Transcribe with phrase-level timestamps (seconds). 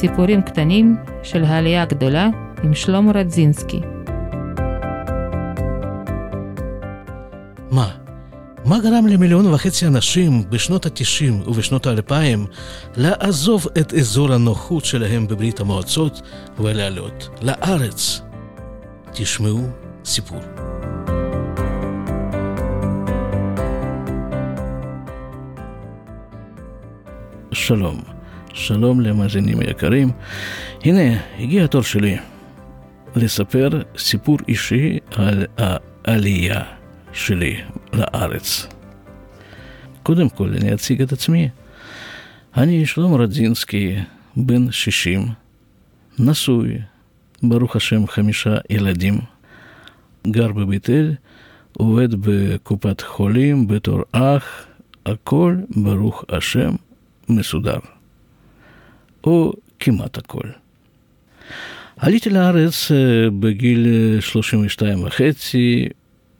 [0.00, 2.28] סיפורים קטנים של העלייה הגדולה
[2.62, 3.80] עם שלמה רדזינסקי.
[7.70, 7.90] מה?
[8.64, 12.38] מה גרם למיליון וחצי אנשים בשנות ה-90 ובשנות ה-2000
[12.96, 16.22] לעזוב את אזור הנוחות שלהם בברית המועצות
[16.58, 18.20] ולעלות לארץ?
[19.12, 19.60] תשמעו
[20.04, 20.40] סיפור.
[27.52, 28.17] שלום,
[28.58, 30.10] שלום למאזינים היקרים.
[30.84, 32.16] הנה, הגיע התור שלי
[33.16, 36.62] לספר סיפור אישי על העלייה
[37.12, 37.60] שלי
[37.92, 38.66] לארץ.
[40.02, 41.48] קודם כל, אני אציג את עצמי.
[42.56, 43.96] אני שלמה רדזינסקי,
[44.36, 45.26] בן 60,
[46.18, 46.78] נשוי,
[47.42, 49.18] ברוך השם חמישה ילדים,
[50.26, 51.14] גר בבית אל,
[51.72, 54.66] עובד בקופת חולים בתור אח,
[55.06, 56.74] הכל ברוך השם
[57.28, 57.97] מסודר.
[59.28, 60.48] או כמעט הכל.
[61.96, 62.90] עליתי לארץ
[63.40, 63.86] בגיל
[64.20, 65.88] 32 וחצי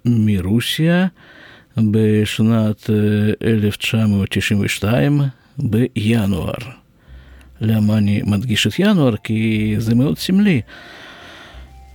[0.05, 1.06] מרוסיה
[1.77, 2.91] בשנת
[3.42, 5.20] 1992
[5.59, 6.55] בינואר.
[7.61, 9.16] למה אני מדגיש את ינואר?
[9.16, 10.61] כי זה מאוד סמלי.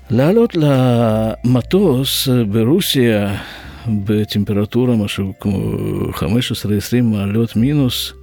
[0.09, 3.37] לעלות למטוס ברוסיה
[3.87, 5.75] בטמפרטורה משהו כמו
[6.11, 6.21] 15-20
[7.03, 8.13] מעלות מינוס,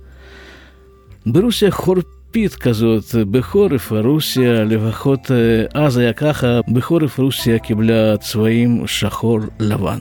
[1.26, 2.19] ברוסיה חורפית
[2.60, 5.30] כזאת, בחורף רוסיה, לפחות
[5.74, 10.00] אז היה ככה, בחורף רוסיה קיבלה צבעים שחור לבן.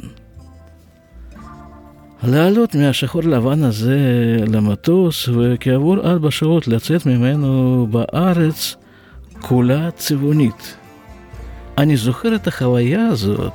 [2.23, 4.00] לעלות מהשחור לבן הזה
[4.47, 8.75] למטוס, וכעבור ארבע שעות לצאת ממנו בארץ
[9.41, 10.75] כולה צבעונית.
[11.77, 13.53] אני זוכר את החוויה הזאת.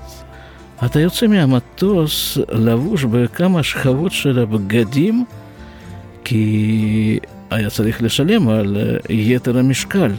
[0.84, 5.24] אתה יוצא מהמטוס לבוש בכמה שכבות של הבגדים,
[6.24, 7.18] כי
[7.54, 8.76] היה צריך לשלם על
[9.08, 10.10] יתר המשקל.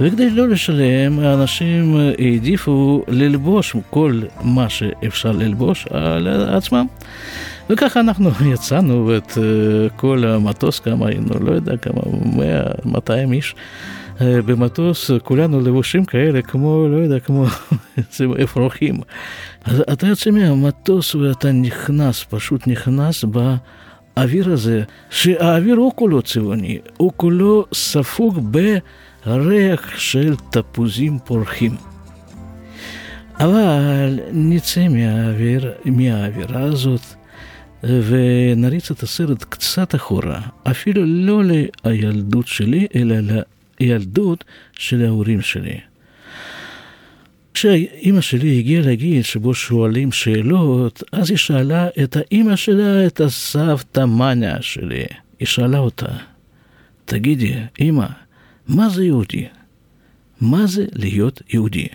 [0.00, 6.86] וכדי לא לשלם, האנשים העדיפו ללבוש כל מה שאפשר ללבוש על עצמם.
[7.70, 9.38] וככה אנחנו יצאנו את
[9.96, 12.00] כל המטוס, כמה היינו, לא יודע, כמה,
[12.36, 13.54] 100, 200 איש.
[14.20, 17.46] במטוס כולנו לבושים כאלה, כמו, לא יודע, כמו
[18.44, 18.96] אפרוחים.
[19.64, 23.24] אז אתה יוצא מהמטוס ואתה נכנס, פשוט נכנס
[24.18, 28.56] באוויר הזה, שהאוויר הוא כולו צבעוני, הוא כולו ספוג
[29.26, 31.76] בריח של תפוזים פורחים.
[33.40, 37.00] אבל נצא מהאוויר, מהאווירה הזאת
[37.82, 40.40] ונריץ את הסרט קצת אחורה,
[40.70, 41.42] אפילו לא
[41.84, 43.14] לילדות שלי, אלא
[43.78, 45.80] הילדות של ההורים שלי.
[47.54, 54.04] כשאימא שלי הגיעה לגיל שבו שואלים שאלות, אז היא שאלה את האימא שלה, את הסבתא
[54.04, 55.04] מניה שלי.
[55.38, 56.06] היא שאלה אותה,
[57.04, 58.06] תגידי, אימא,
[58.68, 59.46] מה זה יהודי?
[60.40, 61.86] מה זה להיות יהודי?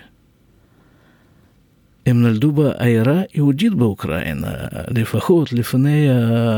[2.05, 4.51] הם נולדו בעיירה יהודית באוקראינה,
[4.87, 6.07] לפחות לפני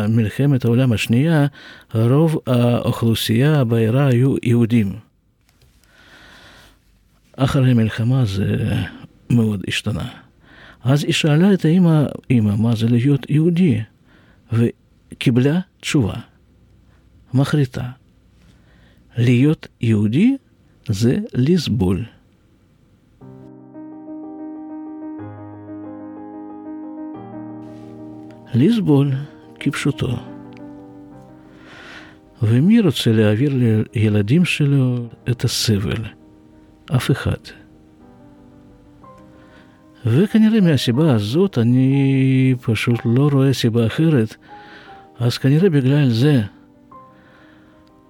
[0.09, 1.45] מלחמת העולם השנייה,
[1.93, 5.04] רוב האוכלוסייה בעיירה היו יהודים.
[7.37, 8.75] אחרי המלחמה זה
[9.29, 10.07] מאוד השתנה.
[10.83, 13.81] אז היא שאלה את האמא, אמא, מה זה להיות יהודי?
[14.53, 16.13] וקיבלה תשובה
[17.33, 17.89] מחריטה.
[19.17, 20.35] להיות יהודי
[20.87, 22.05] זה לסבול.
[28.53, 29.11] לסבול
[29.59, 30.17] כפשוטו.
[32.41, 33.53] ומי רוצה להעביר
[33.93, 36.24] לילדים שלו את הסבל?
[36.95, 37.37] אף אחד.
[40.05, 44.35] וכנראה מהסיבה הזאת אני פשוט לא רואה סיבה אחרת,
[45.19, 46.41] אז כנראה בגלל זה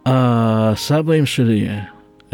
[0.06, 1.68] הסבאים שלי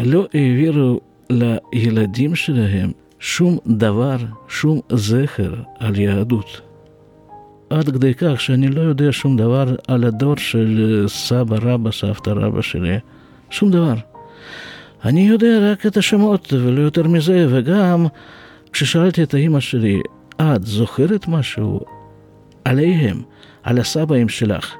[0.00, 1.00] לא העבירו
[1.30, 4.16] לילדים שלהם שום דבר,
[4.48, 6.60] שום זכר על יהדות.
[7.70, 12.62] עד כדי כך שאני לא יודע שום דבר על הדור של סבא רבא, סבתא רבא
[12.62, 12.98] שלי,
[13.50, 13.94] שום דבר.
[15.04, 18.06] אני יודע רק את השמות ולא יותר מזה, וגם
[18.72, 20.00] כששאלתי את האימא שלי,
[20.40, 21.80] את זוכרת משהו
[22.64, 23.22] עליהם,
[23.62, 24.74] על הסבאים שלך?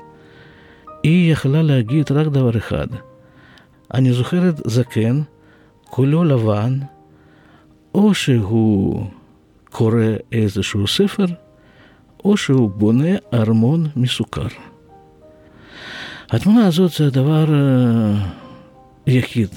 [1.02, 2.86] היא יכלה להגיד רק דבר אחד.
[3.94, 5.20] אני זוכרת זקן,
[5.84, 6.78] כולו לבן,
[7.94, 9.06] או שהוא
[9.70, 11.26] קורא איזשהו ספר,
[12.24, 14.46] או שהוא בונה ארמון מסוכר.
[16.30, 17.46] התמונה הזאת זה הדבר
[19.06, 19.48] היחיד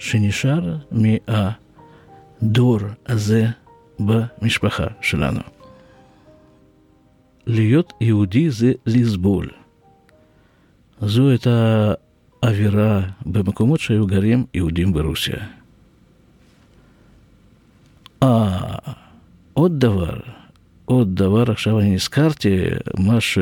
[0.00, 3.46] שנשאר מהדור הזה
[4.00, 5.40] במשפחה שלנו.
[7.46, 9.50] להיות יהודי זה לסבול.
[11.00, 11.92] זו הייתה
[12.42, 15.36] אווירה במקומות שהיו גרים יהודים ברוסיה.
[18.22, 18.74] אה,
[19.52, 20.16] עוד דבר,
[20.84, 22.56] עוד דבר, עכשיו אני נזכרתי,
[22.98, 23.38] מה, ש,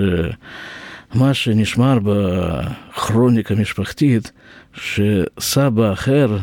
[1.15, 4.33] מה שנשמר בכרוניקה המשפחתית,
[4.75, 6.39] שסבא אחר,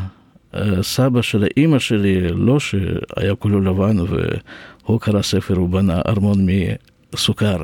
[0.54, 6.46] אה, סבא של האימא שלי, לא שהיה כולו לבן והוא קרא ספר ובנה ארמון
[7.14, 7.62] מסוכר,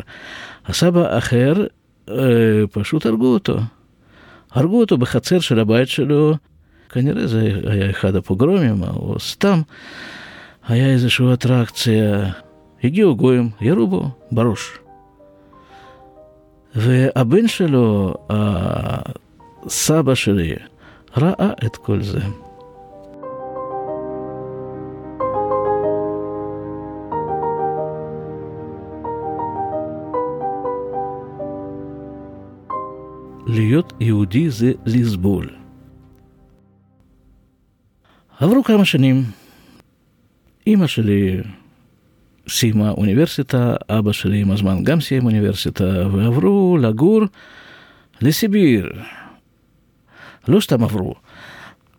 [0.67, 1.53] הסבא אחר,
[2.11, 2.15] אה,
[2.73, 3.59] פשוט הרגו אותו.
[4.53, 6.35] הרגו אותו בחצר של הבית שלו,
[6.89, 9.61] כנראה זה היה אחד הפוגרומים, או סתם
[10.69, 12.31] היה איזושהי אטרקציה.
[12.85, 14.82] הגיעו גויים, ירו בו בראש.
[16.75, 20.55] והבן שלו, הסבא שלי,
[21.17, 22.21] ראה את כל זה.
[33.47, 35.51] להיות יהודי זה לסבול.
[38.39, 39.23] עברו כמה שנים,
[40.67, 41.41] אימא שלי
[42.49, 47.21] סיימה אוניברסיטה, אבא שלי עם הזמן גם סיים אוניברסיטה, ועברו לגור
[48.21, 48.91] לסיביר.
[50.49, 51.15] לא סתם עברו,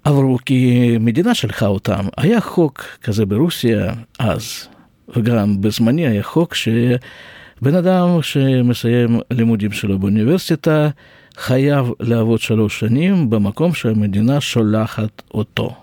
[0.03, 2.05] עברו כי מדינה שלחה אותם.
[2.17, 4.67] היה חוק כזה ברוסיה אז,
[5.15, 10.89] וגם בזמני היה חוק שבן אדם שמסיים לימודים שלו באוניברסיטה,
[11.37, 15.75] חייב לעבוד שלוש שנים במקום שהמדינה שולחת אותו.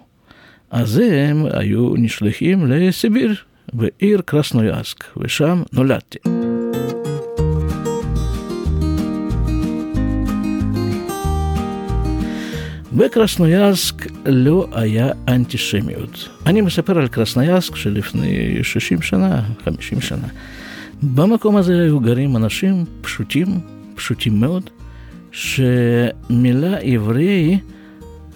[0.70, 3.34] אז הם היו נשלחים לסיביר,
[3.72, 6.18] בעיר קרסנויאסק, ושם נולדתי.
[12.92, 16.28] בקרסנויאסק לא היה אנטישמיות.
[16.46, 20.28] אני מספר על קרסנויאסק שלפני 60 שנה, 50 שנה.
[21.02, 23.46] במקום הזה היו גרים אנשים פשוטים,
[23.94, 24.70] פשוטים מאוד,
[25.32, 27.58] שמילה עברי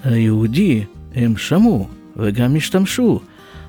[0.05, 0.85] היהודי
[1.15, 3.21] הם שמעו וגם השתמשו,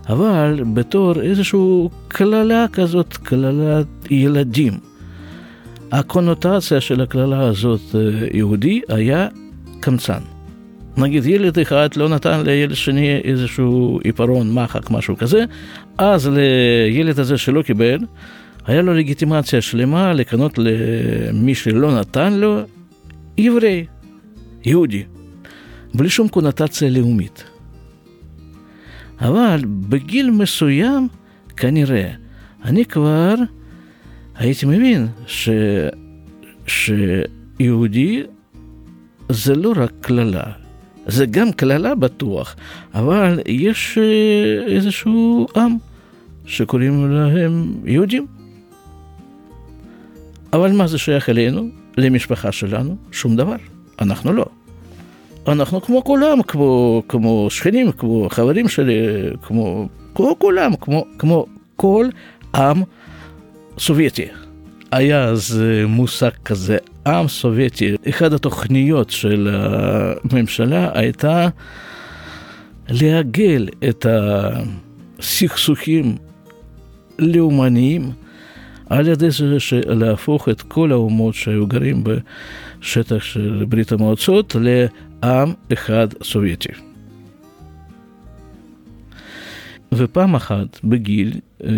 [0.09, 1.59] אבל בתור איזושהי
[2.07, 4.73] קללה כזאת, קללת ילדים.
[5.91, 7.95] הקונוטציה של הקללה הזאת
[8.33, 9.27] יהודי היה
[9.79, 10.19] קמצן.
[10.97, 15.45] נגיד ילד אחד לא נתן לילד שני איזשהו עיפרון, מחק, משהו כזה,
[15.97, 17.99] אז לילד הזה שלא קיבל,
[18.65, 22.61] היה לו לגיטימציה שלמה לקנות למי שלא נתן לו
[23.37, 23.85] עברי,
[24.65, 25.03] יהודי,
[25.93, 27.43] בלי שום קונוטציה לאומית.
[29.21, 31.07] אבל בגיל מסוים,
[31.57, 32.12] כנראה,
[32.65, 33.35] אני כבר
[34.35, 35.50] הייתי מבין ש...
[36.67, 38.23] שיהודי
[39.29, 40.44] זה לא רק קללה,
[41.07, 42.56] זה גם קללה בטוח,
[42.94, 45.75] אבל יש אה, איזשהו עם
[46.45, 48.25] שקוראים להם יהודים.
[50.53, 51.69] אבל מה זה שייך אלינו?
[51.97, 52.97] למשפחה שלנו?
[53.12, 53.56] שום דבר.
[54.01, 54.45] אנחנו לא.
[55.47, 59.00] אנחנו כמו כולם, כמו, כמו שכנים, כמו חברים שלי,
[59.42, 61.45] כמו, כמו כולם, כמו, כמו
[61.75, 62.07] כל
[62.56, 62.81] עם
[63.80, 64.25] סובייטי.
[64.92, 66.77] היה אז מושג כזה,
[67.07, 67.95] עם סובייטי.
[68.09, 71.48] אחת התוכניות של הממשלה הייתה
[72.89, 74.05] לעגל את
[75.19, 76.15] הסכסוכים
[77.19, 78.12] לאומניים
[78.89, 84.55] על ידי זה להפוך את כל האומות שהיו גרים בשטח של ברית המועצות
[85.24, 86.69] עם אחד סובייטי.
[89.93, 91.69] ופעם אחת בגיל, אה,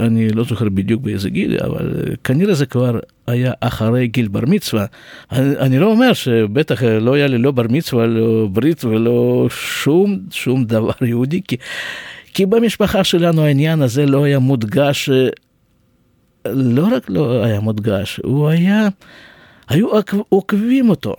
[0.00, 4.40] אני לא זוכר בדיוק באיזה גיל, אבל אה, כנראה זה כבר היה אחרי גיל בר
[4.46, 4.86] מצווה.
[5.32, 10.18] אני, אני לא אומר שבטח לא היה לי לא בר מצווה, לא ברית ולא שום,
[10.30, 11.56] שום דבר יהודי, כי,
[12.34, 15.28] כי במשפחה שלנו העניין הזה לא היה מודגש, אה,
[16.46, 18.88] לא רק לא היה מודגש, הוא היה,
[19.68, 19.88] היו
[20.28, 21.14] עוקבים אותו.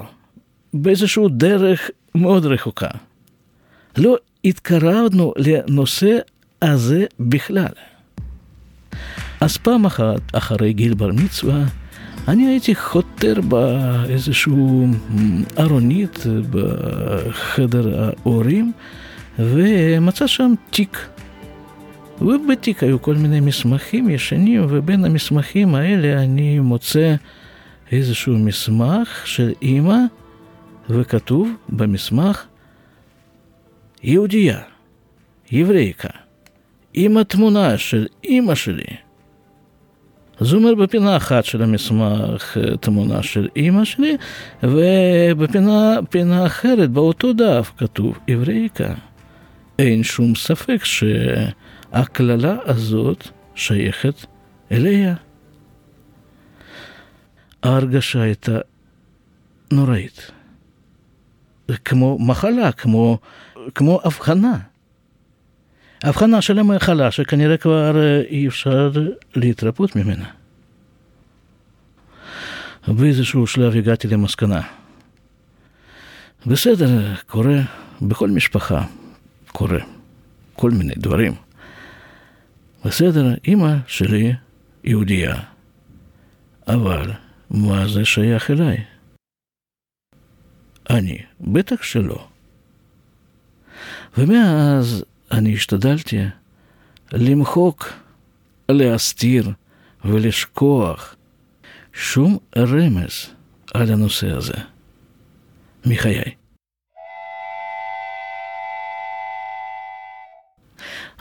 [0.73, 2.89] באיזושהי דרך מאוד רחוקה.
[3.97, 6.17] לא התקרבנו לנושא
[6.61, 7.73] הזה בכלל.
[9.41, 11.63] אז פעם אחת, אחרי גיל בר מצווה,
[12.27, 14.87] אני הייתי חותר באיזשהו
[15.59, 18.71] ארונית בחדר ההורים,
[19.39, 21.07] ומצא שם תיק.
[22.21, 27.15] ובתיק היו כל מיני מסמכים ישנים, ובין המסמכים האלה אני מוצא
[27.91, 29.97] איזשהו מסמך של אימא
[30.93, 32.45] וכתוב במסמך
[34.03, 34.59] יהודייה,
[35.51, 36.09] יברייקה,
[36.93, 38.83] עם התמונה של אימא שלי.
[40.39, 44.17] זה אומר בפינה אחת של המסמך תמונה של אימא שלי,
[44.63, 48.93] ובפינה אחרת באותו דף כתוב עברייקה.
[49.79, 54.25] אין שום ספק שהקללה הזאת שייכת
[54.71, 55.15] אליה.
[57.63, 58.57] ההרגשה הייתה
[59.71, 60.31] נוראית.
[61.85, 63.17] כמו מחלה, כמו,
[63.75, 64.57] כמו הבחנה.
[66.03, 68.91] הבחנה של המחלה שכנראה כבר אה, אי אפשר
[69.35, 70.25] להתרפות ממנה.
[72.87, 74.61] באיזשהו שלב הגעתי למסקנה.
[76.45, 77.59] בסדר, קורה,
[78.01, 78.85] בכל משפחה
[79.51, 79.79] קורה
[80.53, 81.33] כל מיני דברים.
[82.85, 84.33] בסדר, אימא שלי
[84.83, 85.35] יהודייה,
[86.67, 87.11] אבל
[87.49, 88.83] מה זה שייך אליי?
[90.89, 92.27] אני, בטח שלא.
[94.17, 96.17] ומאז אני השתדלתי
[97.13, 97.93] למחוק,
[98.69, 99.51] להסתיר
[100.05, 101.15] ולשכוח
[101.93, 103.29] שום רמז
[103.73, 104.53] על הנושא הזה
[105.85, 106.23] מחיי.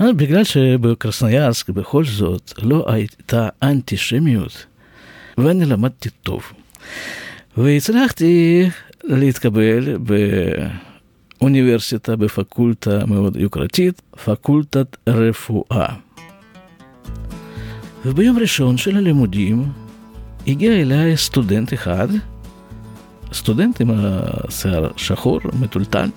[0.01, 4.67] אבל בגלל שבקרסניירסק בכל זאת לא הייתה אנטישמיות,
[5.39, 6.53] ואני למדתי טוב.
[7.57, 8.69] והצלחתי
[9.05, 9.97] להתקבל
[11.39, 15.87] באוניברסיטה, בפקולטה מאוד יוקרתית, פקולטת רפואה.
[18.05, 19.65] וביום ראשון של הלימודים
[20.47, 22.09] הגיע אליי סטודנט אחד,
[23.33, 26.09] סטודנט עם השיער שחור, מטולטל,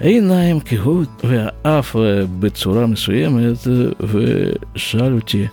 [0.00, 1.96] עיניים כהות והאף
[2.40, 3.58] בצורה מסוימת,
[4.00, 5.46] ושאל אותי,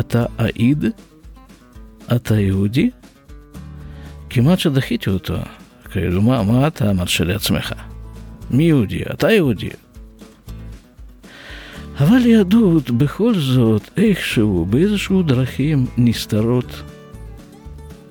[0.00, 0.84] אתה עיד?
[2.16, 2.90] אתה יהודי?
[4.30, 5.34] כמעט שדחיתי אותו.
[5.94, 7.72] כאילו, מה, מה אתה מרשה לעצמך?
[8.50, 9.02] מי יהודי?
[9.02, 9.68] אתה יהודי.
[11.98, 16.82] אבל יהדות בכל זאת איכשהו, באיזשהו דרכים נסתרות,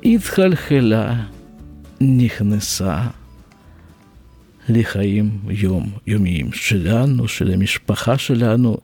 [0.04, 1.24] התחלחלה,
[2.02, 3.08] נכנסה
[4.70, 8.78] לחיים יום-יומיים שלנו, של המשפחה שלנו,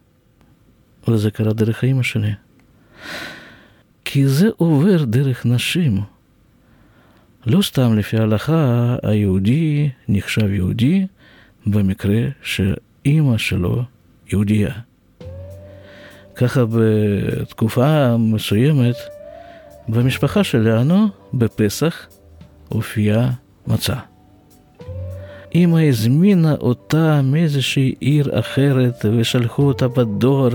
[1.08, 2.32] וזה קרה דרך האמא שלי.
[4.06, 6.02] כי זה עובר דרך נשים.
[7.46, 11.06] לא סתם לפי ההלכה היהודי נחשב יהודי
[11.66, 13.84] במקרה שאימא שלו
[14.32, 14.72] יהודייה.
[16.36, 18.96] ככה בתקופה מסוימת
[19.88, 22.08] במשפחה שלנו בפסח
[22.70, 23.32] הופיעה
[23.68, 24.09] מצה.
[25.56, 30.50] אמא הזמינה אותה מאיזושהי עיר אחרת ושלחו אותה בדור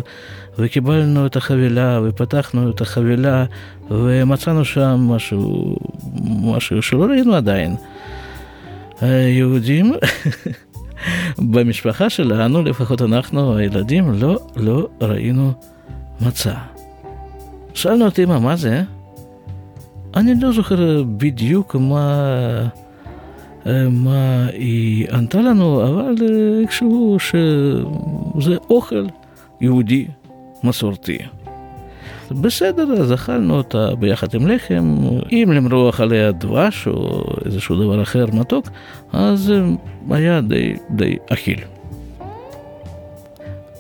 [0.58, 3.44] וקיבלנו את החבילה ופתחנו את החבילה
[3.90, 5.76] ומצאנו שם משהו,
[6.24, 7.76] משהו שלא ראינו עדיין.
[9.00, 9.92] היהודים
[11.52, 15.52] במשפחה שלנו, לפחות אנחנו הילדים, לא, לא ראינו
[16.20, 16.54] מצה.
[17.74, 18.82] שאלנו אותי אמא, מה זה?
[20.16, 22.68] אני לא זוכר בדיוק מה...
[23.90, 26.14] מה היא ענתה לנו, אבל
[26.62, 29.06] איכשהו שזה אוכל
[29.61, 30.06] יהודי
[30.64, 31.18] מסורתי.
[32.30, 34.97] בסדר, אז אכלנו אותה ביחד עם לחם,
[35.33, 38.68] אם למרוח עליה דבש או איזשהו דבר אחר מתוק,
[39.12, 39.52] אז
[40.11, 41.61] היה די, די אכיל.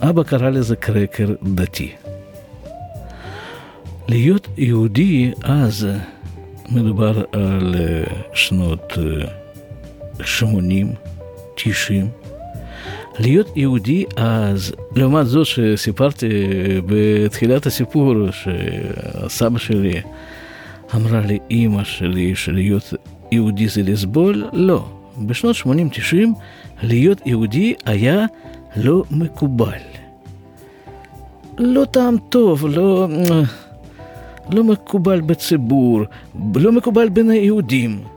[0.00, 1.92] אבא קרא לזה קרקר דתי.
[4.08, 5.88] להיות יהודי אז
[6.72, 7.74] מדובר על
[8.34, 8.92] שנות
[10.20, 10.92] 80,
[11.54, 12.08] 90.
[13.18, 16.28] להיות יהודי אז, לעומת זאת שסיפרתי
[16.86, 20.00] בתחילת הסיפור, שהסבא שלי
[20.94, 22.92] אמרה לי, אימא שלי, שלהיות
[23.32, 24.86] יהודי זה לסבול, לא.
[25.18, 25.66] בשנות 80-90
[26.82, 28.26] להיות יהודי היה
[28.76, 29.78] לא מקובל.
[31.58, 33.08] לא טעם טוב, לא,
[34.50, 36.00] לא מקובל בציבור,
[36.54, 38.13] לא מקובל בין היהודים.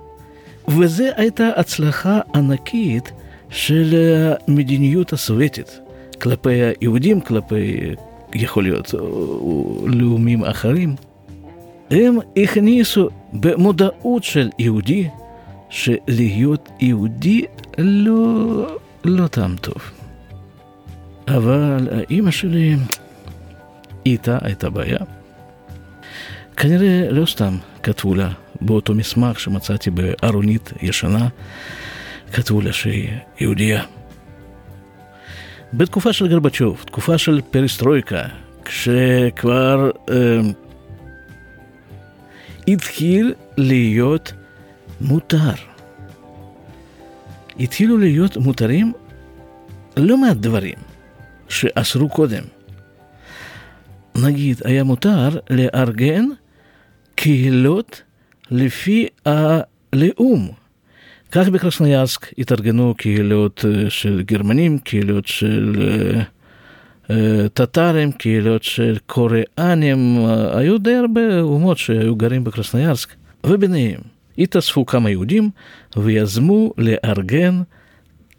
[0.70, 3.12] וזו הייתה הצלחה ענקית
[3.50, 3.96] של
[4.48, 5.80] המדיניות הסובייטית
[6.22, 7.96] כלפי היהודים, כלפי,
[8.34, 8.94] יכול להיות,
[9.86, 10.96] לאומים אחרים.
[11.92, 15.08] הם הכניסו במודעות של יהודי,
[15.70, 17.46] שלהיות יהודי
[17.78, 19.92] לא, לא טעם טוב.
[21.28, 22.76] אבל האימא שלי,
[24.06, 25.00] איתה הייתה בעיה.
[26.58, 28.30] כנראה לא סתם כתבו לה
[28.62, 31.28] באותו מסמך שמצאתי בארונית ישנה,
[32.34, 33.10] כתבו לה שהיא
[33.40, 33.84] יהודייה.
[35.74, 38.24] בתקופה של גרבצ'וב, תקופה של פריסטרויקה,
[38.66, 40.40] כשכבר אה,
[42.68, 44.34] התחיל להיות
[45.02, 45.54] מותר.
[47.60, 48.94] התחילו להיות מותרים
[49.98, 50.76] לא מעט דברים
[51.50, 52.44] שאסרו קודם.
[54.16, 56.26] נגיד, היה מותר לארגן
[57.16, 58.02] קהילות
[58.52, 60.50] לפי הלאום.
[61.32, 65.76] כך בקרסניאסק התארגנו קהילות אה, של גרמנים, קהילות של
[67.54, 73.10] טטרים, אה, קהילות של קוריאנים, היו די הרבה אומות שהיו גרים בקרסניאסק,
[73.44, 74.00] וביניהם
[74.38, 75.50] התאספו כמה יהודים
[75.98, 77.62] ויזמו לארגן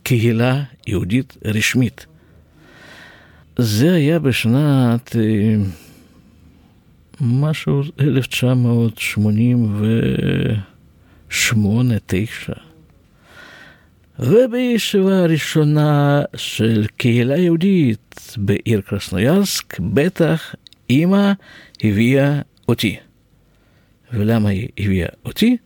[0.02, 2.06] קהילה יהודית רשמית.
[3.58, 5.54] זה היה בשנת אה,
[7.20, 7.82] משהו
[11.42, 12.52] 1988-9.
[14.18, 20.54] ובישיבה הראשונה של קהילה יהודית בעיר קרסנוירסק, בטח
[20.90, 21.32] אימא
[21.84, 22.96] הביאה אותי.
[24.12, 25.56] ולמה היא הביאה אותי?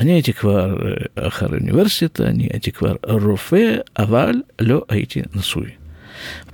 [0.00, 0.76] אני הייתי כבר
[1.14, 5.70] אחרי אוניברסיטה, אני הייתי כבר רופא, אבל לא הייתי נשוי.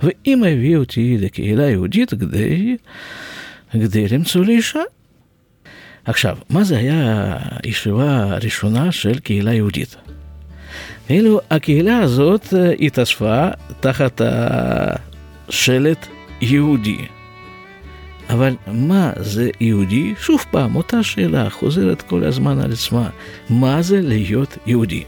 [0.03, 2.77] ואימא הביאה אותי לקהילה יהודית כדי,
[3.73, 4.79] כדי למצוא לי אישה.
[6.05, 9.95] עכשיו, מה זה היה הישיבה הראשונה של קהילה יהודית?
[11.07, 13.47] כאילו הקהילה הזאת התאספה
[13.79, 14.21] תחת
[15.49, 16.07] השלט
[16.41, 16.97] יהודי.
[18.29, 20.13] אבל מה זה יהודי?
[20.19, 23.09] שוב פעם, אותה שאלה חוזרת כל הזמן על עצמה.
[23.49, 25.03] מה זה להיות יהודי?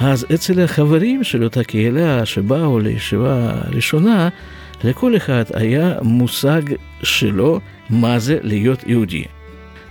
[0.00, 4.28] אז אצל החברים של אותה קהילה שבאו לישיבה הראשונה,
[4.84, 6.62] לכל אחד היה מושג
[7.02, 7.60] שלו
[7.90, 9.24] מה זה להיות יהודי.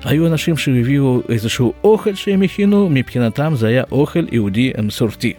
[0.03, 5.33] היו אנשים שהביאו איזשהו אוכל שהם הכינו, מבחינתם זה היה אוכל יהודי מסורתי.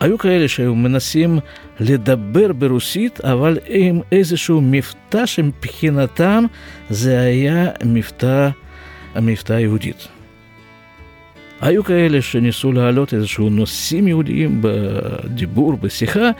[0.00, 1.38] היו כאלה שהיו מנסים
[1.80, 6.44] לדבר ברוסית, אבל עם איזשהו מבטא שמבחינתם
[6.90, 8.48] זה היה מבטא,
[9.14, 10.08] המבטא יהודית.
[11.60, 16.30] היו כאלה שניסו להעלות איזשהו נושאים יהודיים בדיבור, בשיחה.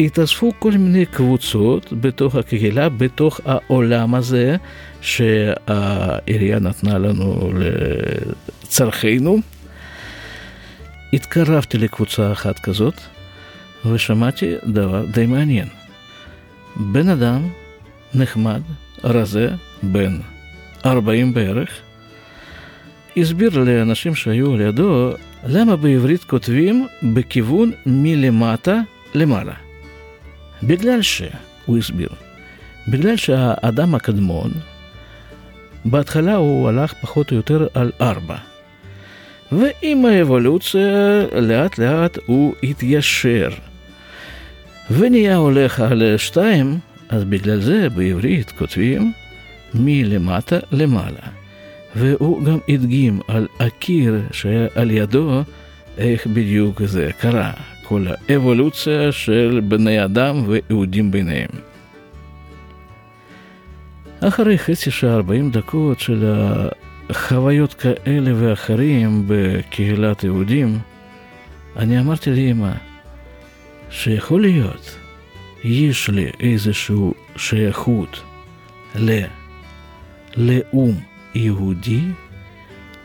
[0.00, 4.56] התאספו כל מיני קבוצות בתוך הקהילה, בתוך העולם הזה
[5.00, 7.50] שהעירייה נתנה לנו
[8.62, 9.38] לצרכינו.
[11.12, 12.94] התקרבתי לקבוצה אחת כזאת,
[13.86, 15.68] ושמעתי דבר די מעניין.
[16.76, 17.48] בן אדם
[18.14, 18.62] נחמד,
[19.04, 19.48] רזה,
[19.82, 20.18] בן
[20.86, 21.70] 40 בערך,
[23.16, 25.10] הסביר לאנשים שהיו לידו
[25.46, 28.80] למה בעברית כותבים בכיוון מלמטה
[29.14, 29.69] למעלה.
[30.62, 31.22] בגלל ש...
[31.66, 32.08] הוא הסביר.
[32.88, 34.50] בגלל שהאדם הקדמון,
[35.84, 38.36] בהתחלה הוא הלך פחות או יותר על ארבע.
[39.52, 43.50] ועם האבולוציה לאט לאט הוא התיישר.
[44.90, 49.12] ונהיה הולך על שתיים, אז בגלל זה בעברית כותבים
[49.74, 51.26] מלמטה למעלה.
[51.96, 55.42] והוא גם הדגים על הקיר שהיה על ידו,
[55.98, 57.52] איך בדיוק זה קרה,
[57.90, 61.48] כל האבולוציה של בני אדם ויהודים ביניהם.
[64.20, 66.34] אחרי חצי שעה, 40 דקות של
[67.12, 70.78] חוויות כאלה ואחרים בקהילת יהודים,
[71.76, 72.72] אני אמרתי לאמא
[73.90, 74.96] שיכול להיות,
[75.64, 76.96] יש לי איזושהי
[77.36, 78.22] שייכות
[80.36, 80.94] ללאום
[81.34, 82.00] יהודי,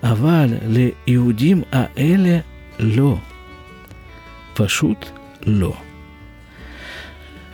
[0.04, 2.40] אבל ליהודים האלה
[2.80, 3.18] לא.
[4.56, 5.06] פשוט
[5.46, 5.82] לא.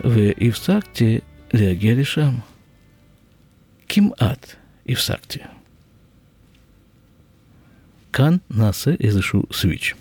[0.03, 1.19] והפסקתי
[1.53, 2.35] להגיע לשם.
[3.89, 4.55] כמעט
[4.89, 5.39] הפסקתי.
[8.13, 9.93] כאן נעשה איזשהו סוויץ'.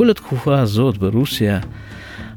[0.00, 1.60] כל התקופה הזאת ברוסיה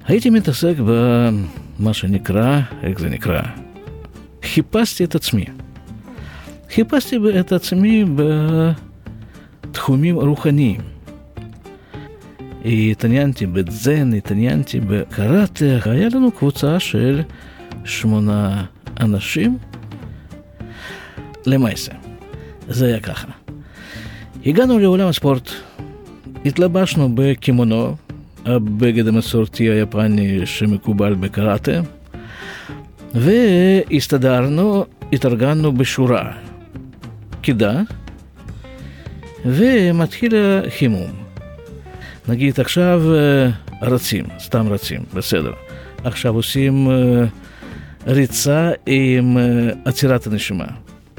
[0.07, 3.41] הייתי מתעסק במה שנקרא, איך זה נקרא?
[4.43, 5.45] חיפשתי את עצמי.
[6.69, 8.05] חיפשתי את עצמי
[9.65, 10.81] בתחומים רוחניים.
[12.65, 17.21] התעניינתי בדזן, התעניינתי בקראטה, היה לנו קבוצה של
[17.85, 18.65] שמונה
[18.99, 19.57] אנשים.
[21.45, 21.91] למעשה,
[22.69, 23.27] זה היה ככה.
[24.45, 25.49] הגענו לעולם הספורט,
[26.45, 27.95] התלבשנו בקימונו,
[28.45, 31.81] הבגד המסורתי היפני שמקובל בקראטה,
[33.13, 36.31] והסתדרנו, התארגנו בשורה,
[37.41, 37.81] קידה,
[39.45, 40.33] ומתחיל
[40.67, 41.11] החימום.
[42.27, 43.49] נגיד עכשיו אה,
[43.81, 45.51] רצים, סתם רצים, בסדר.
[46.03, 47.25] עכשיו עושים אה,
[48.07, 49.43] ריצה עם אה,
[49.85, 50.65] עצירת הנשימה.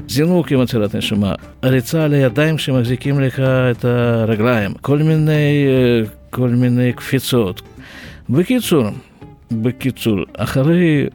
[0.07, 5.67] זינוק עם עצירת נשימה, ריצה על הידיים שמחזיקים לך את הרגליים, כל מיני,
[6.29, 7.61] כל מיני קפיצות.
[8.29, 8.83] בקיצור,
[9.51, 11.07] בקיצור, אחרי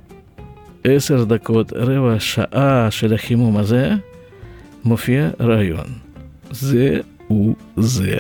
[0.85, 3.91] עשר דקות, רבע שעה של החימום הזה,
[4.85, 5.87] מופיע רעיון.
[6.51, 8.17] זה הוא זה.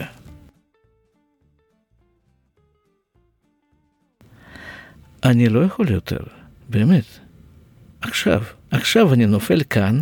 [5.24, 6.20] אני לא יכול יותר,
[6.68, 7.04] באמת.
[8.00, 10.00] עכשיו, עכשיו אני נופל כאן,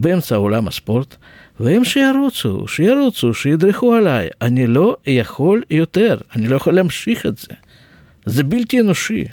[0.00, 1.16] באמצע עולם הספורט,
[1.60, 4.28] והם שירוצו, שירוצו, שידרכו עליי.
[4.42, 7.54] אני לא יכול יותר, אני לא יכול להמשיך את זה.
[8.26, 9.24] זה בלתי אנושי.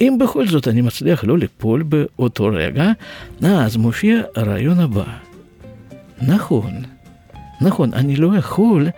[0.00, 2.90] אם בכל זאת אני מצליח לא ליפול באותו רגע,
[3.42, 5.04] אז מופיע הרעיון הבא.
[6.22, 6.82] נכון,
[7.60, 8.88] נכון, אני לא יכול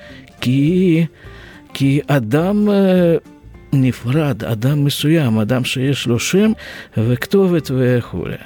[0.41, 1.05] כי,
[1.75, 3.17] כי אדם אה,
[3.73, 6.53] נפרד, אדם מסוים, אדם שיש לו שם
[6.97, 8.37] וכתובת וכולי.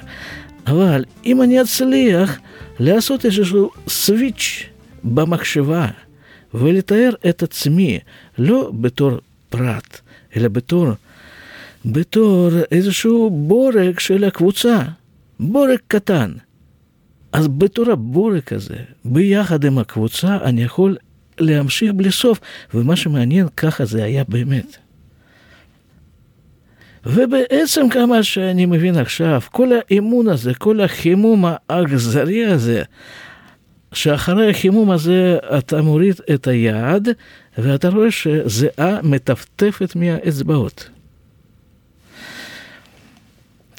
[0.67, 2.39] אבל אם אני אצליח
[2.79, 4.63] לעשות איזשהו סוויץ'
[5.03, 5.87] במחשבה
[6.53, 7.99] ולתאר את עצמי
[8.37, 9.11] לא בתור
[9.49, 9.99] פרט,
[10.35, 10.87] אלא בתור,
[11.85, 14.81] בתור איזשהו בורג של הקבוצה,
[15.39, 16.31] בורג קטן.
[17.31, 18.75] אז בתור הבורג הזה,
[19.05, 20.97] ביחד עם הקבוצה, אני יכול
[21.39, 22.39] להמשיך בלי סוף,
[22.73, 24.77] ומה שמעניין, ככה זה היה באמת.
[27.09, 32.83] ובעצם כמה שאני מבין עכשיו, כל האימון הזה, כל החימום האכזרי הזה,
[33.93, 37.09] שאחרי החימום הזה אתה מוריד את היד
[37.57, 40.89] ואתה רואה שזיעה מטפטפת מהאצבעות.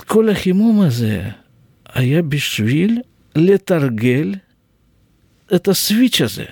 [0.06, 1.22] כל החימום הזה
[1.94, 3.00] היה בשביל
[3.36, 4.34] לתרגל
[5.54, 6.44] את הסוויץ' הזה.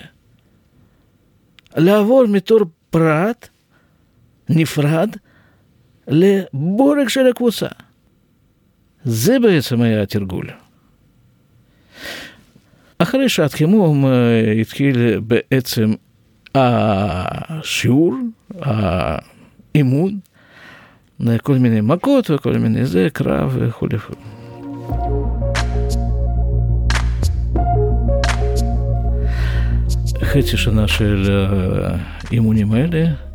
[1.77, 2.59] לעבור מתור
[2.89, 3.47] פרט
[4.49, 5.09] נפרד
[6.07, 7.67] לבורג של הקבוצה.
[9.03, 10.47] זה בעצם היה התרגול.
[12.99, 15.93] אחרי שעת חימום אה, התחיל בעצם
[16.55, 18.15] השיעור,
[18.61, 20.19] האימון,
[21.43, 23.97] כל מיני מכות וכל מיני זה, קרב וכולי.
[30.23, 31.47] חצי שנה של
[32.29, 33.26] האימונים האלה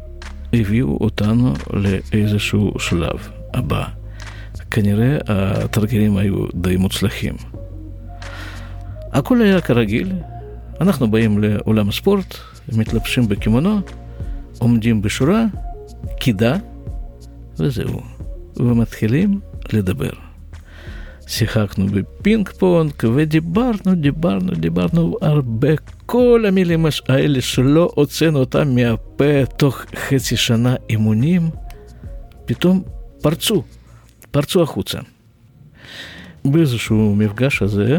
[0.53, 3.85] הביאו אותנו לאיזשהו שלב הבא.
[4.71, 7.35] כנראה התרגילים היו די מוצלחים.
[9.13, 10.13] הכל היה כרגיל,
[10.81, 12.35] אנחנו באים לעולם הספורט,
[12.77, 13.81] מתלבשים בקימונו,
[14.59, 15.45] עומדים בשורה,
[16.21, 16.57] קידה,
[17.59, 18.01] וזהו.
[18.57, 19.41] ומתחילים
[19.73, 20.32] לדבר.
[21.33, 25.69] שיחקנו בפינג פונג ודיברנו, דיברנו, דיברנו הרבה.
[26.07, 31.51] כל המילים האלה שלא הוצאנו אותם מהפה תוך חצי שנה אימונים,
[32.45, 32.83] פתאום
[33.23, 33.63] פרצו,
[34.31, 34.99] פרצו החוצה.
[36.45, 37.99] באיזשהו מפגש הזה,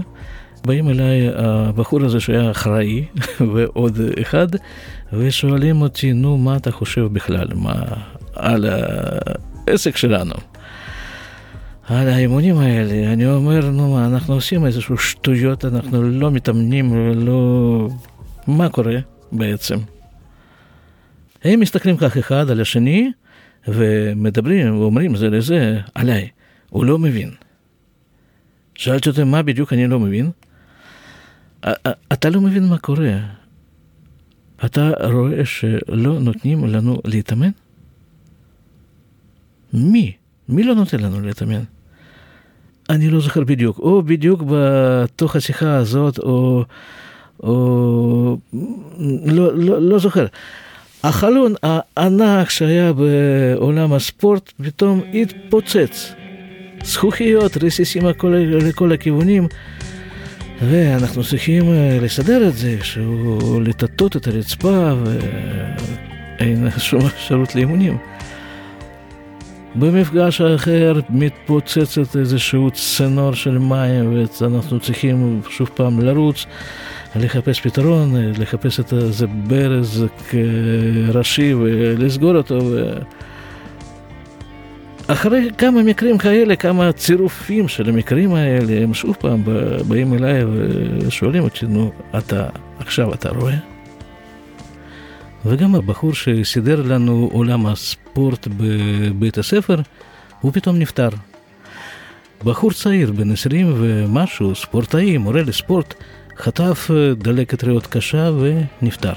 [0.65, 3.05] באים אליי הבחור הזה שהיה אחראי
[3.53, 4.47] ועוד אחד,
[5.13, 7.73] ושואלים אותי, נו, מה אתה חושב בכלל, מה,
[8.35, 8.65] על
[9.67, 10.52] העסק שלנו?
[11.87, 17.89] על האימונים האלה, אני אומר, נו מה, אנחנו עושים איזשהו שטויות, אנחנו לא מתאמנים, לא...
[18.47, 18.97] מה קורה
[19.31, 19.77] בעצם?
[21.43, 23.11] הם מסתכלים כך אחד על השני,
[23.67, 26.27] ומדברים ואומרים זה לזה עליי,
[26.69, 27.31] הוא לא מבין.
[28.75, 30.31] שאלתי אותם מה בדיוק אני לא מבין?
[32.13, 33.17] אתה לא מבין מה קורה.
[34.65, 37.49] אתה רואה שלא נותנים לנו להתאמן?
[39.73, 40.11] מי?
[40.49, 41.63] מי לא נותן לנו להתאמן?
[42.89, 46.63] אני לא זוכר בדיוק, או בדיוק בתוך השיחה הזאת, או...
[47.43, 48.37] או...
[49.25, 50.25] לא, לא, לא זוכר.
[51.03, 56.13] החלון הענק שהיה בעולם הספורט פתאום התפוצץ.
[56.83, 58.03] זכוכיות, רסיסים
[58.67, 59.47] לכל הכיוונים,
[60.61, 64.93] ואנחנו צריכים אה, לסדר את זה, שהוא לטטות את הרצפה
[66.39, 67.97] ואין שום אפשרות לאימונים.
[69.75, 76.45] במפגש האחר מתפוצצת איזשהו צינור של מים ואנחנו צריכים שוב פעם לרוץ,
[77.15, 80.05] לחפש פתרון, לחפש את איזה ברז
[81.13, 82.59] ראשי ולסגור אותו.
[82.65, 82.93] ו...
[85.07, 89.43] אחרי כמה מקרים כאלה, כמה צירופים של המקרים האלה, הם שוב פעם
[89.87, 92.45] באים אליי ושואלים אותי, נו, אתה,
[92.79, 93.72] עכשיו אתה רואה?
[95.45, 99.81] וגם הבחור שסידר לנו עולם הספורט בבית הספר,
[100.41, 101.09] הוא פתאום נפטר.
[102.43, 105.93] בחור צעיר, בן 20 ומשהו, ספורטאי, מורה לספורט,
[106.37, 109.13] חטף דלקת ריאות קשה ונפטר.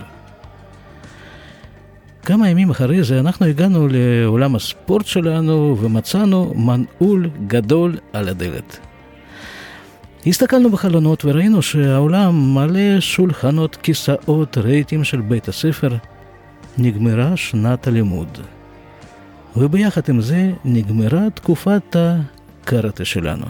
[2.23, 8.79] כמה ימים אחרי זה אנחנו הגענו לעולם הספורט שלנו ומצאנו מנעול גדול על הדלת.
[10.27, 15.97] הסתכלנו בחלונות וראינו שהעולם מלא שולחנות, כיסאות, רהיטים של בית הספר.
[16.79, 18.39] נגמרה שנת הלימוד.
[19.57, 23.47] וביחד עם זה נגמרה תקופת הקראטה שלנו.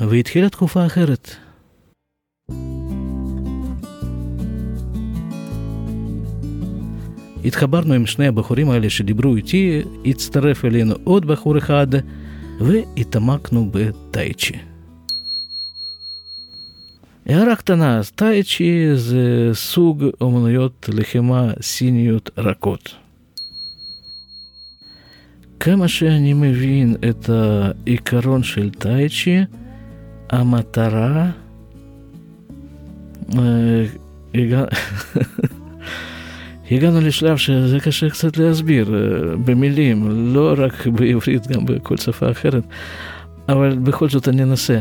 [0.00, 1.30] והתחילה תקופה אחרת.
[7.44, 11.86] התחברנו עם שני הבחורים האלה שדיברו איתי, הצטרף אלינו עוד בחור אחד,
[12.60, 14.67] והתעמקנו בטייצ'י.
[17.28, 22.94] הערה קטנה, טייצ'י זה סוג אומנויות לחימה סיניות רכות.
[25.60, 29.38] כמה שאני מבין את העיקרון של טייצ'י,
[30.30, 31.30] המטרה...
[36.70, 38.94] הגענו לשלב שזה קשה קצת להסביר
[39.44, 42.64] במילים, לא רק בעברית, גם בכל שפה אחרת,
[43.48, 44.78] אבל בכל זאת אני אנסה.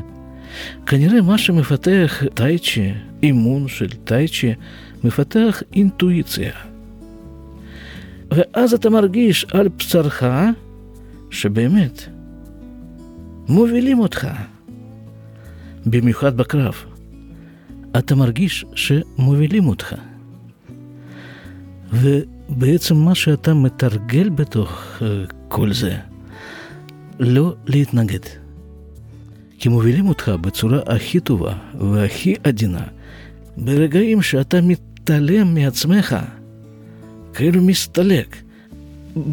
[0.86, 2.94] כנראה מה שמפתח טייצ'י,
[3.24, 4.54] אימון של טייצ'י,
[5.04, 6.52] מפתח אינטואיציה.
[8.32, 10.24] ואז אתה מרגיש על בשרך
[11.30, 12.02] שבאמת
[13.50, 14.28] מובילים אותך,
[15.86, 16.76] במיוחד בקרב.
[17.98, 19.96] אתה מרגיש שמובילים אותך.
[21.94, 25.04] ובעצם מה שאתה מתרגל בתוך uh,
[25.48, 25.98] כל זה,
[27.20, 28.47] לא להתנגד.
[29.60, 32.84] כי מובילים אותך בצורה הכי טובה והכי עדינה.
[33.58, 36.16] ברגעים שאתה מתעלם מעצמך,
[37.34, 38.36] כאילו מסתלק.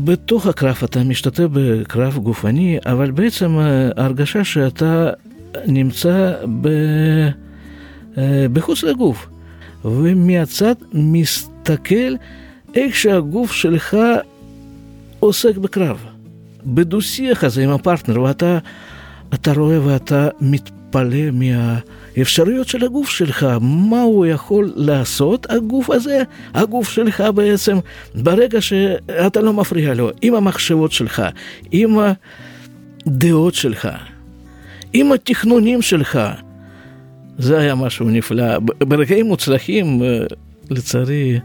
[0.05, 3.59] בתוך הקרב אתה משתתף בקרב גופני, אבל בעצם
[3.97, 5.11] ההרגשה שאתה
[5.67, 6.69] נמצא ב...
[8.53, 9.27] בחוץ לגוף,
[9.85, 12.15] ומהצד מסתכל
[12.75, 13.97] איך שהגוף שלך
[15.21, 16.05] עוסק בקרב.
[16.67, 18.59] בדו-שיח הזה עם הפרטנר, ואתה
[19.35, 26.23] אתה רואה ואתה מתפלא מהאפשרויות של הגוף שלך, מה הוא יכול לעשות, הגוף הזה,
[26.55, 27.79] הגוף שלך בעצם,
[28.15, 31.23] ברגע שאתה לא מפריע לו, עם המחשבות שלך,
[31.71, 31.97] עם
[33.07, 33.89] הדעות שלך,
[34.93, 36.19] עם התכנונים שלך.
[37.39, 38.59] זה היה משהו נפלא.
[38.81, 40.03] ברגעים מוצלחים,
[40.71, 41.41] לצערי,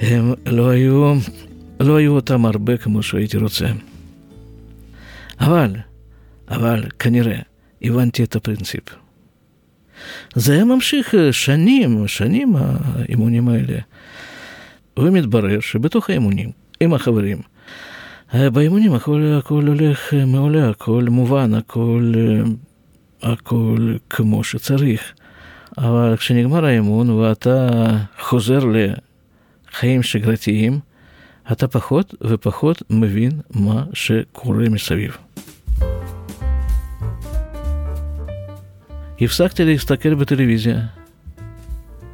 [0.00, 1.14] הם לא היו,
[1.80, 3.66] לא היו אותם הרבה כמו שהייתי רוצה.
[5.40, 5.70] אבל
[6.48, 7.38] אבל כנראה
[7.82, 8.82] הבנתי את הפרינציפ.
[10.34, 13.78] זה היה ממשיך שנים, שנים האימונים האלה.
[14.98, 16.50] ומתברר שבתוך האימונים,
[16.80, 17.38] עם החברים,
[18.34, 22.12] באימונים הכל, הכל הולך מעולה, הכל מובן, הכל,
[23.22, 25.12] הכל כמו שצריך.
[25.78, 27.68] אבל כשנגמר האימון ואתה
[28.20, 30.78] חוזר לחיים שגרתיים,
[31.52, 35.16] אתה פחות ופחות מבין מה שקורה מסביב.
[39.24, 40.80] הפסקתי להסתכל בטלוויזיה,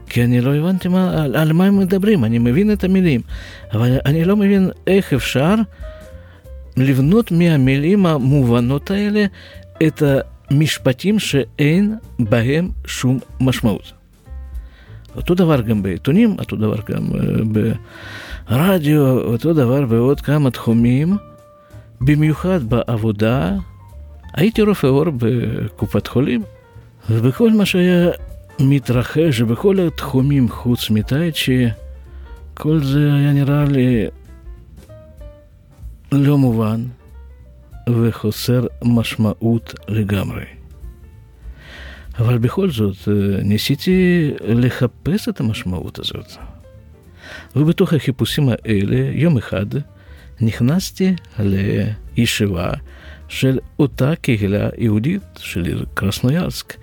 [0.09, 3.21] כי אני לא הבנתי מה, על, על מה הם מדברים, אני מבין את המילים,
[3.73, 5.55] אבל אני לא מבין איך אפשר
[6.77, 9.25] לבנות מהמילים המובנות האלה
[9.87, 10.03] את
[10.51, 13.93] המשפטים שאין בהם שום משמעות.
[15.17, 17.65] אותו דבר גם בעיתונים, אותו דבר גם אה,
[18.49, 21.17] ברדיו, אותו דבר בעוד כמה תחומים,
[22.01, 23.53] במיוחד בעבודה.
[24.35, 26.43] הייתי רופא עור בקופת חולים.
[27.11, 28.11] ובכל מה שהיה
[28.61, 31.67] מתרחש, בכל התחומים חוץ מטייצ'י,
[32.55, 34.07] כל זה היה נראה לי
[36.13, 36.85] לא מובן
[37.89, 40.45] וחוסר משמעות לגמרי.
[42.19, 42.97] אבל בכל זאת,
[43.43, 46.33] ניסיתי לחפש את המשמעות הזאת.
[47.57, 49.67] ובתוך החיפושים האלה, יום אחד
[50.41, 52.71] נכנסתי לישיבה
[53.29, 56.77] של אותה קהילה יהודית של עיר קרסנוירסק.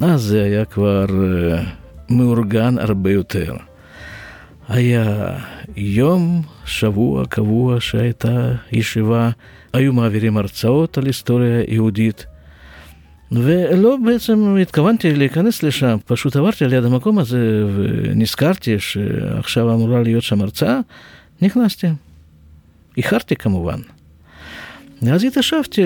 [0.00, 3.54] אז זה היה כבר uh, מאורגן הרבה יותר.
[4.68, 5.38] היה
[5.76, 9.30] יום, שבוע קבוע שהייתה ישיבה,
[9.72, 12.26] היו מעבירים הרצאות על היסטוריה יהודית.
[13.32, 20.40] ולא בעצם התכוונתי להיכנס לשם, פשוט עברתי ליד המקום הזה ונזכרתי שעכשיו אמורה להיות שם
[20.40, 20.80] הרצאה,
[21.42, 21.86] נכנסתי.
[22.96, 23.80] איחרתי כמובן.
[25.02, 25.82] אז התיישבתי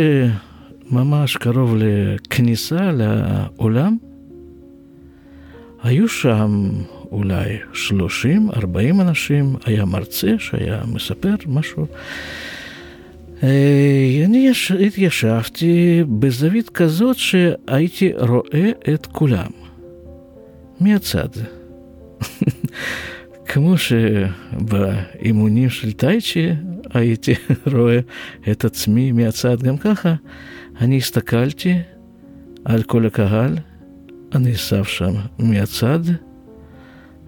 [0.91, 3.97] ממש קרוב לכניסה לעולם.
[5.83, 6.71] היו שם
[7.11, 8.57] אולי 30-40
[9.01, 11.87] אנשים, היה מרצה שהיה מספר משהו.
[13.43, 14.51] אה, אני
[14.87, 19.51] התיישבתי בזווית כזאת שהייתי רואה את כולם,
[20.81, 21.29] מהצד.
[23.49, 26.49] כמו שבאימונים של טייצ'י
[26.95, 27.35] הייתי
[27.73, 27.99] רואה
[28.51, 30.15] את עצמי מהצד גם ככה,
[30.81, 31.79] אני הסתכלתי
[32.65, 33.59] על כל הקהל
[34.33, 36.01] הנאסף שם מהצד,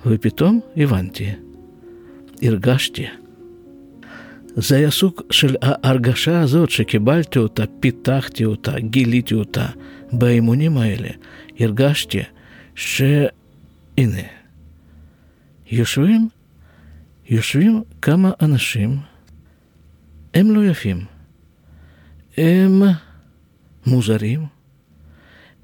[0.06, 1.30] ופתאום הבנתי,
[2.42, 3.06] הרגשתי.
[4.56, 9.66] זה היה סוג של ההרגשה הזאת שקיבלתי אותה, פיתחתי אותה, גיליתי אותה
[10.12, 11.08] באימונים האלה.
[11.60, 12.20] הרגשתי
[12.74, 14.22] שהנה,
[15.70, 16.28] יושבים,
[17.30, 18.96] יושבים כמה אנשים,
[20.34, 21.04] הם לא יפים.
[22.36, 22.82] הם
[23.86, 24.46] מוזרים,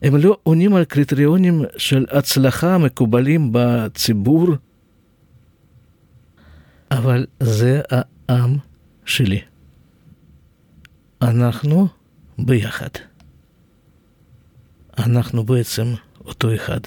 [0.03, 4.49] הם לא עונים על קריטריונים של הצלחה מקובלים בציבור,
[6.91, 7.81] אבל זה
[8.29, 8.57] העם
[9.05, 9.41] שלי.
[11.23, 11.89] אנחנו
[12.39, 12.89] ביחד.
[14.99, 16.81] אנחנו בעצם אותו אחד.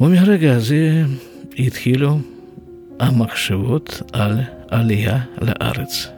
[0.00, 1.02] ומהרגע הזה
[1.58, 2.18] התחילו
[3.00, 6.08] המחשבות על עלייה לארץ.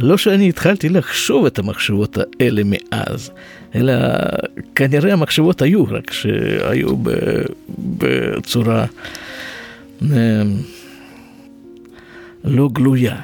[0.00, 3.30] לא שאני התחלתי לחשוב את המחשבות האלה מאז,
[3.74, 3.92] אלא
[4.74, 6.94] כנראה המחשבות היו, רק שהיו
[7.78, 8.86] בצורה
[10.02, 10.42] אה,
[12.44, 13.20] לא גלויה.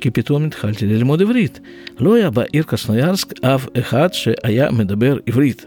[0.00, 1.60] כי פתאום התחלתי ללמוד עברית.
[1.98, 5.66] לא היה בעיר קסנויארסק אף אחד שהיה מדבר עברית.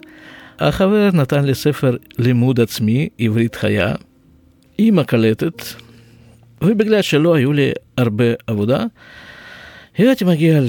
[0.59, 3.95] החבר נתן לי ספר לימוד עצמי, עברית חיה,
[4.77, 5.63] עם הקלטת,
[6.61, 8.85] ובגלל שלא היו לי הרבה עבודה,
[9.97, 10.59] הייתי מגיע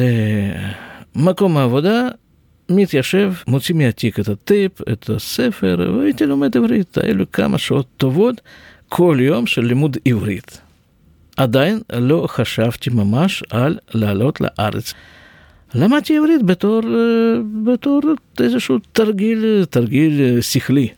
[1.16, 2.08] למקום העבודה,
[2.68, 6.98] מתיישב, מוציא מהתיק את הטיפ, את הספר, והייתי לומד עברית.
[6.98, 8.40] היו לי כמה שעות טובות
[8.88, 10.60] כל יום של לימוד עברית.
[11.36, 14.94] עדיין לא חשבתי ממש על לעלות לארץ.
[15.74, 16.80] למדתי עברית בתור,
[17.64, 18.00] בתור
[18.40, 20.88] איזשהו תרגיל, תרגיל שכלי,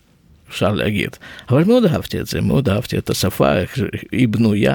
[0.50, 1.10] אפשר להגיד.
[1.50, 3.78] אבל מאוד אהבתי את זה, מאוד אהבתי את השפה, איך
[4.12, 4.74] היא בנויה.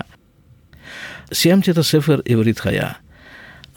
[1.33, 2.89] סיימתי את הספר עברית חיה.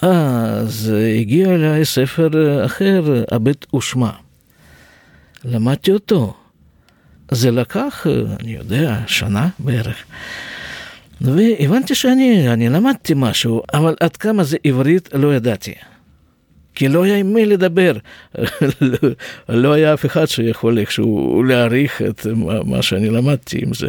[0.01, 2.29] אז הגיע אליי ספר
[2.67, 4.13] אחר, הבית ושמה.
[5.45, 6.35] למדתי אותו.
[7.31, 8.07] זה לקח,
[8.41, 10.05] אני יודע, שנה בערך.
[11.21, 15.75] והבנתי שאני אני למדתי משהו, אבל עד כמה זה עברית לא ידעתי.
[16.75, 17.93] כי לא היה עם מי לדבר.
[19.49, 22.27] לא היה אף אחד שיכול איכשהו להעריך את
[22.65, 23.89] מה שאני למדתי עם זה.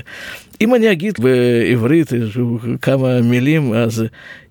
[0.61, 2.09] אם אני אגיד בעברית
[2.81, 4.03] כמה מילים, אז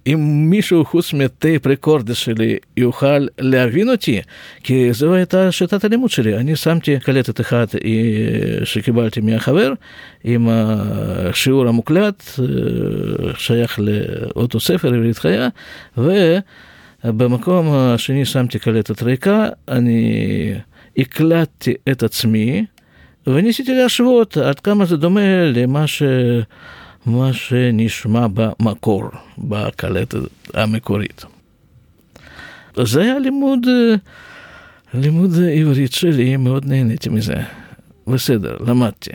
[0.07, 4.21] אם מישהו חוץ מטייפ רקורדס שלי יוכל להבין אותי,
[4.63, 6.37] כי זו הייתה שיטת הלימוד שלי.
[6.37, 9.73] אני שמתי קלטת אחת אה, שקיבלתי מהחבר,
[10.25, 12.45] עם השיעור המוקלט, אה,
[13.37, 15.49] שייך לאותו ספר עברית חיה,
[15.99, 20.55] ובמקום השני שמתי קלטת ריקה, אני
[20.99, 22.65] הקלטתי את עצמי,
[23.27, 26.03] וניסיתי להשוות עד כמה זה דומה למה ש...
[27.07, 29.05] מה שנשמע במקור,
[29.39, 30.19] בקלטת
[30.55, 31.25] המקורית.
[32.83, 33.67] זה היה לימוד,
[34.95, 37.35] לימוד עברית שלי, מאוד נהניתי מזה.
[38.07, 39.11] בסדר, למדתי.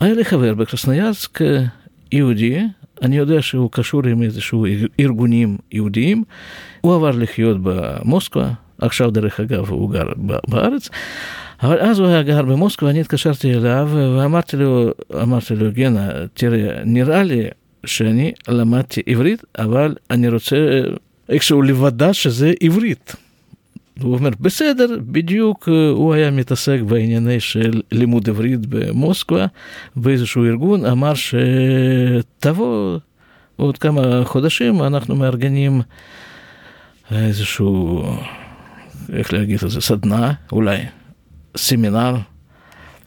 [0.00, 1.40] היה לי חבר בקרסניאסק,
[2.12, 2.60] יהודי,
[3.02, 4.66] אני יודע שהוא קשור עם איזשהו
[5.00, 6.24] ארגונים יהודיים,
[6.80, 10.06] הוא עבר לחיות במוסקבה, עכשיו דרך אגב הוא גר
[10.48, 10.88] בארץ,
[11.62, 14.90] אבל אז הוא היה גר במוסקבה, אני התקשרתי אליו ואמרתי לו,
[15.22, 17.42] אמרתי לו, גנה, תראה, נראה לי
[17.86, 20.56] שאני למדתי עברית, אבל אני רוצה
[21.28, 23.16] איכשהו לוודא שזה עברית.
[24.02, 29.46] הוא אומר, בסדר, בדיוק הוא היה מתעסק בענייני של לימוד עברית במוסקבה,
[29.96, 32.98] באיזשהו ארגון, אמר שתבוא
[33.56, 35.82] עוד כמה חודשים, אנחנו מארגנים
[37.12, 38.04] איזשהו,
[39.12, 40.78] איך להגיד את זה, סדנה, אולי,
[41.56, 42.16] סמינר,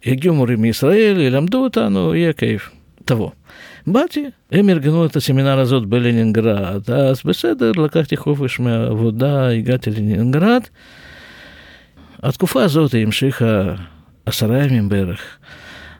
[0.05, 2.69] יגיעו מורים מישראל, ילמדו אותנו, יהיה כיף,
[3.05, 3.29] תבוא.
[3.87, 10.61] באתי, הם ארגנו את הסמינר הזאת בלנינגרד, אז בסדר, לקחתי חופש מהעבודה, הגעתי ללנינגרד.
[12.23, 13.73] התקופה הזאת המשיכה
[14.25, 15.37] עשרה ימים בערך.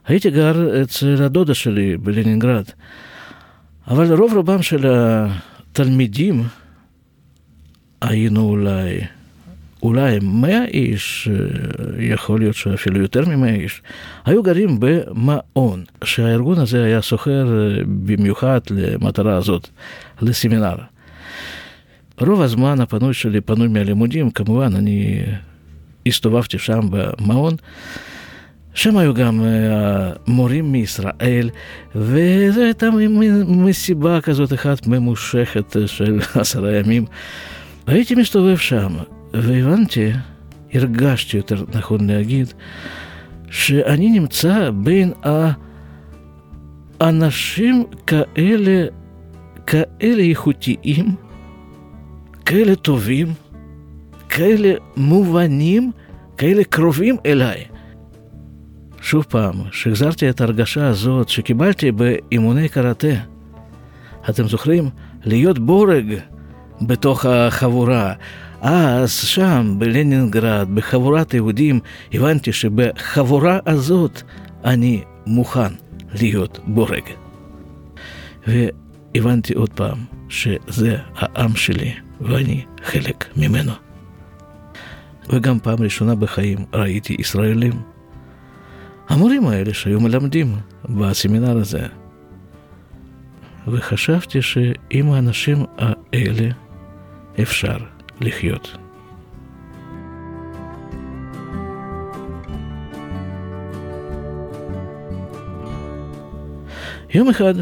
[0.08, 2.64] הייתי גר אצל הדודה שלי בלנינגרד,
[3.88, 6.44] אבל רוב רובם של התלמידים
[8.02, 9.02] היינו אולי
[9.84, 13.82] אולי 100 איש, אה, יכול להיות שאפילו יותר מ-100 איש,
[14.26, 19.70] היו גרים במעון, שהארגון הזה היה שוכר אה, במיוחד למטרה הזאת,
[20.22, 20.76] לסמינר.
[22.20, 25.22] רוב הזמן הפנוי שלי פנוי מהלימודים, כמובן, אני
[26.06, 27.56] הסתובבתי שם במעון.
[28.74, 31.50] שם היו גם אה, מורים מישראל,
[31.96, 32.90] וזו הייתה
[33.48, 37.06] מסיבה כזאת אחת ממושכת של עשרה ימים.
[37.88, 38.94] הייתי מסתובב שם,
[39.34, 40.12] והבנתי,
[40.74, 42.54] הרגשתי יותר נכון להגיד,
[43.50, 45.12] שאני נמצא בין
[47.00, 48.86] האנשים כאלה,
[49.68, 51.16] כאלה איכותיים,
[52.46, 53.34] כאלה טובים,
[54.30, 55.92] כאלה מובנים,
[56.38, 57.64] כאלה קרובים אליי.
[59.02, 63.08] שוב פעם, שהחזרתי את ההרגשה הזאת שקיבלתי באימוני קראטה.
[64.30, 64.90] אתם זוכרים?
[65.26, 66.14] להיות בורג
[66.82, 68.14] בתוך החבורה,
[68.62, 71.80] אז שם, בלנינגרד, בחבורת יהודים,
[72.14, 74.22] הבנתי שבחבורה הזאת
[74.66, 75.74] אני מוכן
[76.14, 77.04] להיות בורג.
[78.48, 79.98] והבנתי עוד פעם
[80.30, 83.72] שזה העם שלי ואני חלק ממנו.
[85.30, 87.74] וגם פעם ראשונה בחיים ראיתי ישראלים.
[89.10, 90.56] המורים האלה שהיו מלמדים
[90.90, 91.88] בסמינר הזה.
[93.68, 96.50] וחשבתי שעם האנשים האלה
[97.42, 97.78] אפשר
[98.24, 98.78] לחיות.
[107.14, 107.54] יום אחד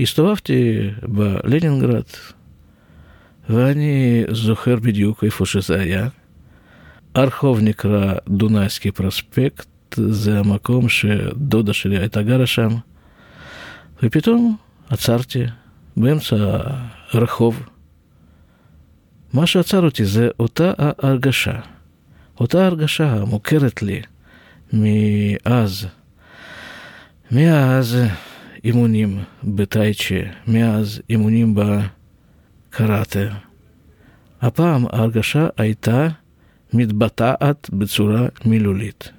[0.00, 2.02] הסתובבתי בלנינגרד,
[3.48, 6.08] ואני זוכר בדיוק איפה שזה היה.
[7.14, 12.68] הרחוב נקרא דונייסקי פרוספקט, זה המקום שדודה שלי הייתה גרה שם,
[14.02, 14.56] ופתאום
[14.90, 15.44] עצרתי
[15.96, 16.36] באמצע
[17.10, 17.62] הרחוב.
[19.32, 21.60] מה שעצר אותי זה אותה ההרגשה,
[22.40, 24.00] אותה הרגשה המוכרת לי
[24.72, 25.86] מאז,
[27.30, 27.98] מאז
[28.64, 31.54] אימונים בטייצ'י, מאז אימונים
[32.70, 33.34] בקראטה.
[34.40, 36.08] הפעם ההרגשה הייתה
[36.72, 39.12] מתבטאת בצורה מילולית.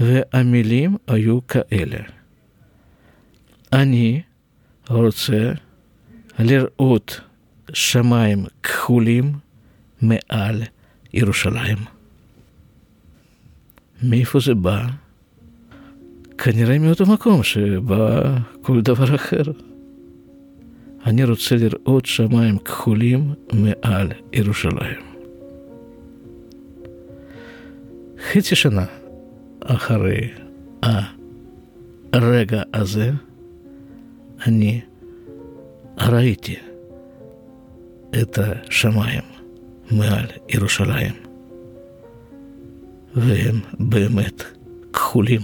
[0.00, 1.98] והמילים היו כאלה:
[3.72, 4.22] אני
[4.88, 5.52] רוצה
[6.38, 7.20] לראות
[7.72, 9.32] שמיים כחולים
[10.02, 10.62] מעל
[11.14, 11.78] ירושלים.
[14.02, 14.86] מאיפה זה בא?
[16.38, 19.42] כנראה מאותו מקום שבא כל דבר אחר.
[21.06, 25.00] אני רוצה לראות שמיים כחולים מעל ירושלים.
[28.32, 28.84] חצי שנה
[29.60, 30.30] אחרי
[32.12, 33.10] הרגע הזה,
[34.46, 34.80] אני
[35.98, 36.56] ראיתי
[38.22, 39.22] את השמיים
[39.90, 41.14] מעל ירושלים,
[43.14, 44.42] והם באמת
[44.92, 45.40] כחולים.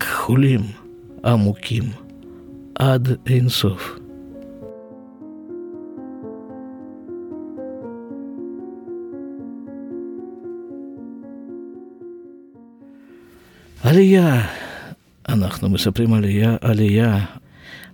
[0.00, 0.60] כחולים
[1.24, 1.82] עמוקים
[2.74, 3.98] עד אינסוף.
[13.84, 14.46] עלייה,
[15.28, 17.24] אנחנו מספרים עלייה, עלייה.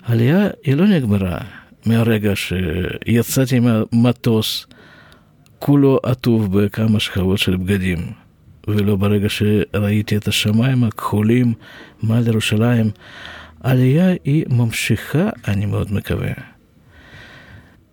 [0.02, 1.38] עלייה היא לא נגמרה
[1.88, 4.66] מהרגע שיצאתי מהמטוס,
[5.58, 7.98] כולו עטוב בכמה שכבות של בגדים.
[8.68, 11.52] ולא ברגע שראיתי את השמיים הכחולים
[12.02, 12.90] מעל ירושלים.
[13.62, 16.32] העלייה היא ממשיכה, אני מאוד מקווה.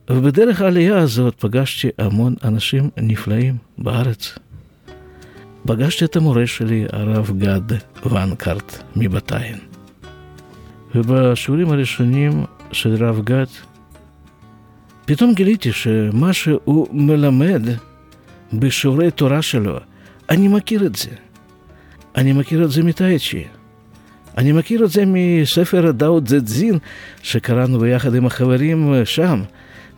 [0.09, 4.37] ובדרך העלייה הזאת פגשתי המון אנשים נפלאים בארץ.
[5.67, 7.77] פגשתי את המורה שלי, הרב גד
[8.11, 9.57] ונקארט מבתיין.
[10.95, 13.45] ובשיעורים הראשונים של רב גד,
[15.05, 17.61] פתאום גיליתי שמה שהוא מלמד
[18.53, 19.77] בשיעורי תורה שלו,
[20.29, 21.09] אני מכיר את זה.
[22.15, 23.43] אני מכיר את זה מטייצ'י.
[24.37, 26.77] אני מכיר את זה מספר דאו זדזין
[27.23, 29.41] שקראנו ביחד עם החברים שם,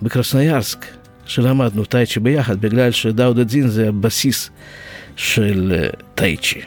[0.02, 0.86] בקרסניארסק,
[1.26, 4.50] שלמדנו טייצ'י ביחד, בגלל שדאו זדזין זה הבסיס
[5.16, 6.62] של טייצ'י.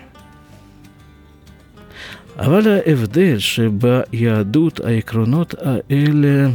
[2.38, 6.49] אבל ההבדל שביהדות העקרונות האלה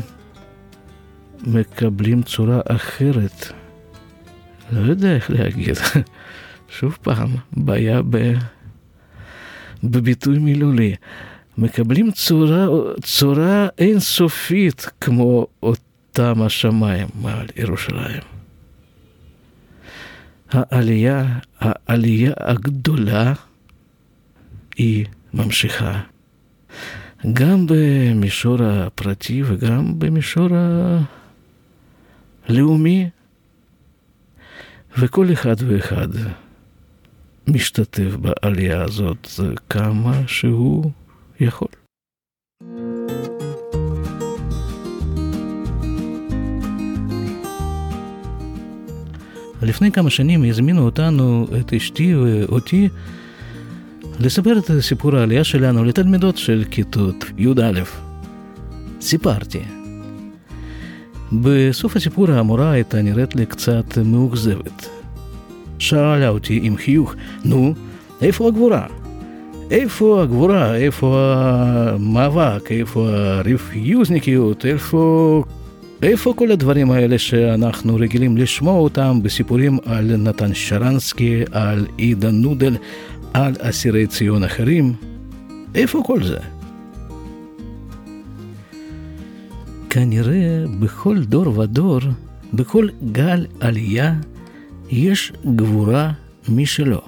[1.48, 3.46] מקבלים צורה אחרת.
[4.72, 5.76] לא יודע איך להגיד.
[6.80, 8.34] שוב פעם, בעיה ב...
[9.84, 10.96] בביטוי מילולי.
[11.58, 12.68] מקבלים צורה,
[13.02, 18.22] צורה אינסופית כמו אותם השמיים מעל ירושלים.
[20.52, 23.34] העלייה, העלייה הגדולה
[24.78, 26.02] היא ממשיכה.
[27.34, 30.50] גם במישור הפרטי וגם במישור
[32.48, 33.10] הלאומי.
[34.98, 36.08] וכל אחד ואחד
[37.48, 39.28] משתתף בעלייה הזאת
[39.70, 40.92] כמה שהוא
[41.40, 41.68] יכול.
[49.62, 52.90] לפני כמה שנים הזמינו אותנו, את אשתי ואותי,
[54.20, 57.82] לספר את סיפור העלייה שלנו לתלמידות של כיתות י"א.
[59.02, 59.85] סיפרתי.
[61.34, 64.90] בסוף הסיפור המורה הייתה נראית לי קצת מאוכזבת.
[65.80, 67.16] שאלה אותי עם חיוך,
[67.46, 67.74] נו,
[68.22, 68.88] איפה הגבורה?
[69.72, 70.76] איפה הגבורה?
[70.76, 72.72] איפה המאבק?
[72.72, 74.66] איפה הרפיוזניקיות?
[74.66, 75.44] איפה...
[76.04, 82.78] איפה כל הדברים האלה שאנחנו רגילים לשמוע אותם בסיפורים על נתן שרנסקי, על עידה נודל,
[83.34, 84.94] על אסירי ציון אחרים?
[85.76, 86.38] איפה כל זה?
[89.96, 92.00] כנראה בכל דור ודור
[92.54, 94.14] בכל גל עלייה
[94.90, 96.12] יש גבורה
[96.50, 97.02] משלו.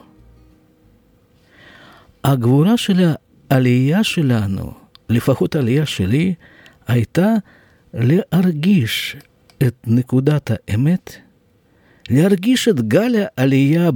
[2.24, 3.14] הגבורה של
[3.50, 4.72] העלייה שלנו,
[5.10, 6.34] לפחות העלייה שלי,
[6.88, 7.34] הייתה
[7.94, 9.16] להרגיש
[9.64, 11.16] את נקודת האמת,
[12.10, 13.90] להרגיש את גל העלייה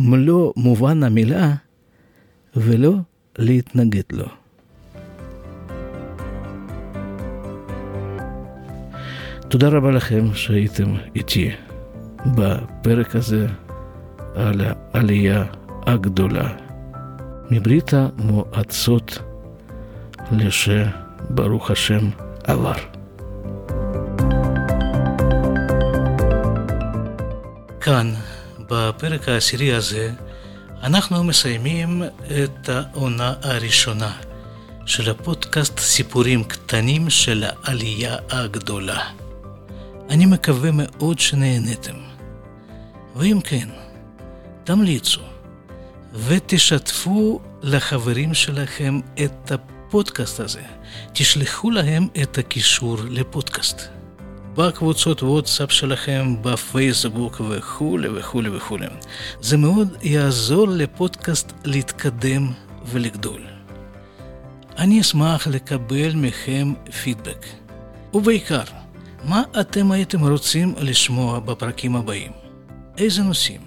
[0.00, 1.54] במלוא מובן המילה,
[2.56, 2.94] ולא
[3.38, 4.43] להתנגד לו.
[9.54, 11.50] תודה רבה לכם שהייתם איתי
[12.26, 13.46] בפרק הזה
[14.34, 15.44] על העלייה
[15.86, 16.52] הגדולה
[17.50, 19.18] מברית המועצות
[20.32, 22.10] לשברוך השם
[22.44, 22.72] עבר.
[27.80, 28.14] כאן,
[28.70, 30.10] בפרק העשירי הזה,
[30.82, 32.02] אנחנו מסיימים
[32.44, 34.12] את העונה הראשונה
[34.86, 39.23] של הפודקאסט סיפורים קטנים של העלייה הגדולה.
[40.10, 41.94] אני מקווה מאוד שנהנתם.
[43.16, 43.68] ואם כן,
[44.64, 45.20] תמליצו
[46.14, 50.62] ותשתפו לחברים שלכם את הפודקאסט הזה.
[51.12, 53.82] תשלחו להם את הקישור לפודקאסט.
[54.54, 58.86] בקבוצות וואטסאפ שלכם, בפייסבוק וכולי וכולי וכולי.
[59.40, 62.52] זה מאוד יעזור לפודקאסט להתקדם
[62.86, 63.40] ולגדול.
[64.78, 67.46] אני אשמח לקבל מכם פידבק.
[68.14, 68.62] ובעיקר,
[69.24, 72.32] מה אתם הייתם רוצים לשמוע בפרקים הבאים?
[72.98, 73.60] איזה נושאים?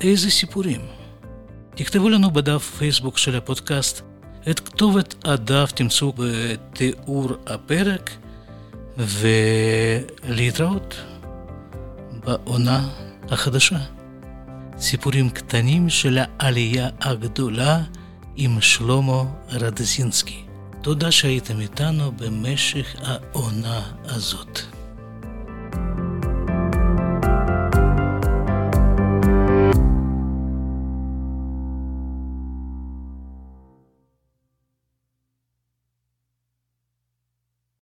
[0.00, 0.80] איזה סיפורים?
[1.74, 4.02] תכתבו לנו בדף פייסבוק של הפודקאסט.
[4.50, 8.10] את כתובת הדף תמצאו בתיאור הפרק,
[10.24, 10.94] ולהתראות
[12.24, 12.88] בעונה
[13.30, 13.78] החדשה.
[14.78, 17.82] סיפורים קטנים של העלייה הגדולה
[18.36, 20.47] עם שלמה רדזינסקי.
[20.82, 24.58] תודה שהייתם איתנו במשך העונה הזאת.
[25.70, 26.07] thank you